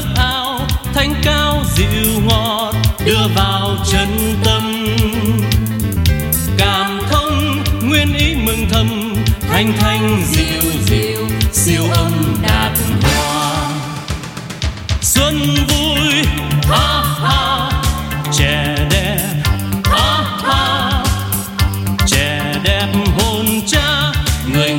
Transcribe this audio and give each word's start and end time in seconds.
ước 0.00 0.06
ao, 0.16 0.60
thanh 0.94 1.14
cao 1.22 1.62
dịu 1.74 2.20
ngọt 2.24 2.74
đưa 3.06 3.26
vào 3.34 3.76
chân 3.92 4.34
tâm. 4.44 4.86
Cảm 6.58 7.00
thông, 7.10 7.62
nguyên 7.82 8.14
ý 8.14 8.34
mừng 8.34 8.66
thầm, 8.70 9.14
thanh 9.50 9.72
thanh 9.80 10.22
dịu 10.26 10.72
dịu, 10.84 11.26
siêu 11.52 11.82
âm 11.94 12.12
đạt 12.42 12.78
hoa 13.02 13.64
xuân 15.02 15.54
vui, 15.68 16.24
ha 16.70 17.02
ha, 17.20 17.70
trẻ 18.32 18.76
đẹp, 18.90 19.42
ha 19.84 20.24
ha. 20.44 21.04
Trẻ 22.06 22.54
đẹp 22.64 22.88
hồn 23.18 23.46
cha, 23.66 24.12
người 24.52 24.74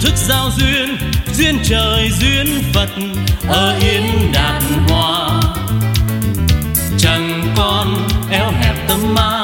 thức 0.00 0.14
giao 0.16 0.50
duyên 0.56 0.96
duyên 1.32 1.58
trời, 1.64 2.10
duyên 2.20 2.62
phật, 2.74 2.88
ở 3.48 3.78
yên 3.80 4.32
đàn 4.32 4.62
hoa. 4.88 5.40
Chẳng 6.98 7.54
còn 7.56 8.08
eo 8.30 8.50
hẹp 8.50 8.88
tâm 8.88 9.14
ma 9.14 9.39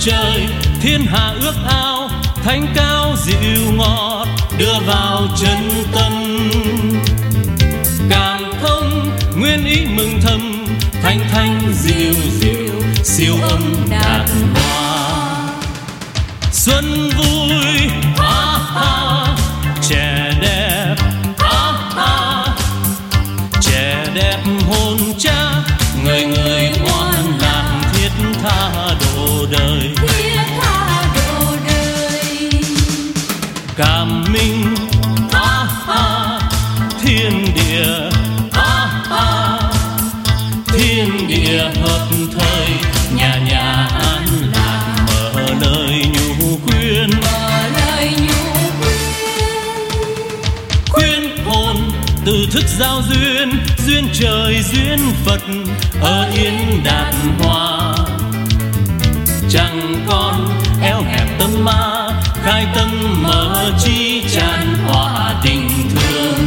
trời, 0.00 0.48
thiên 0.80 1.06
hạ 1.06 1.34
ước 1.40 1.54
ao, 1.68 2.10
thánh 2.44 2.66
cao 2.74 3.16
dịu 3.24 3.72
ngọt, 3.72 4.26
đưa 4.58 4.74
vào 4.86 5.28
chân 5.40 5.84
tâm. 5.92 6.12
Cảm 8.10 8.52
thông 8.62 9.10
nguyên 9.36 9.64
ý 9.64 9.86
mừng 9.86 10.20
thầm, 10.22 10.66
thanh 11.02 11.20
thanh 11.32 11.60
dịu 11.74 12.14
dịu, 12.40 12.82
siêu 13.04 13.36
âm 13.42 13.74
đạt 13.90 14.30
hoa 14.54 15.10
xuân 16.52 17.10
vui, 17.16 17.88
ha 18.16 18.58
ha, 18.74 19.26
trẻ 19.88 20.32
đẹp, 20.42 20.94
ha 21.38 21.72
ha. 21.96 22.44
Trẻ 23.60 24.06
đẹp 24.14 24.40
hồn 24.68 24.98
cha, 25.18 25.62
người 26.04 26.24
người 26.24 26.70
ngoan 26.82 27.38
làm 27.40 27.82
thiết 27.92 28.10
tha 28.42 28.89
độ 29.40 29.46
đời. 29.58 29.90
Thiết 29.96 30.40
tha 30.60 31.04
đời. 31.66 32.50
Cảm 33.76 34.24
minh. 34.32 34.74
Ha 35.32 35.66
ha. 35.86 36.38
Thiên 37.02 37.54
địa. 37.54 38.10
Ha 38.52 38.86
ha. 39.08 39.58
Thiên 40.66 41.28
địa 41.28 41.70
hợp 41.82 42.08
thời. 42.38 42.68
Nhà 43.16 43.36
nhà 43.48 43.88
an 44.02 44.26
lạc. 44.52 45.06
Mở 45.06 45.42
lời 45.60 46.04
nhu 46.12 46.58
khuyên. 46.66 47.10
Mở 47.22 47.68
lời 47.76 48.10
nhu 48.20 48.70
khuyên. 50.90 51.36
Hồn 51.44 51.76
từ 52.24 52.46
thức 52.52 52.64
giao 52.78 53.02
duyên. 53.08 53.50
Duyên 53.86 54.08
trời 54.12 54.62
duyên 54.72 54.98
phật. 55.24 55.40
Ở 56.00 56.30
yên 56.34 56.82
đàn 56.84 57.14
hoa 57.38 57.79
chẳng 59.50 60.04
còn 60.08 60.48
eo 60.82 61.02
hẹp 61.02 61.38
tâm 61.38 61.64
ma, 61.64 62.08
khai 62.42 62.66
tâm 62.74 63.22
mở 63.22 63.72
chi 63.78 64.24
tràn 64.30 64.76
hòa 64.86 65.34
tình 65.42 65.68
thương. 65.90 66.46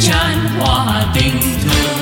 Tràn 0.00 0.38
hòa 0.58 1.04
tình 1.14 1.40
thương. 1.64 1.93